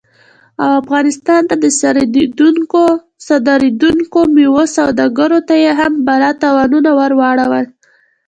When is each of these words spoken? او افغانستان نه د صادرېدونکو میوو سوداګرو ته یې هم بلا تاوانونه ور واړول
او 0.61 0.69
افغانستان 0.81 1.41
نه 1.49 1.55
د 1.63 1.65
صادرېدونکو 3.27 4.19
میوو 4.35 4.63
سوداګرو 4.77 5.39
ته 5.47 5.55
یې 5.63 5.71
هم 5.79 5.93
بلا 6.07 6.31
تاوانونه 6.43 6.89
ور 6.99 7.11
واړول 7.19 7.65